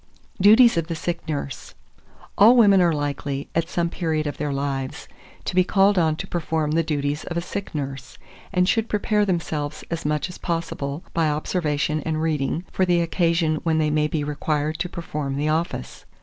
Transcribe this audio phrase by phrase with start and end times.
[0.41, 1.75] DUTIES OF THE SICK NURSE.
[2.39, 2.39] 2416.
[2.39, 5.07] All women are likely, at some period of their lives,
[5.45, 8.17] to be called on to perform the duties of a sick nurse,
[8.51, 13.57] and should prepare themselves as much as possible, by observation and reading, for the occasion
[13.61, 16.05] when they may be required to perform the office.